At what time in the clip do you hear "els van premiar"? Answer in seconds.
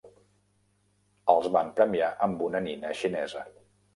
1.33-2.09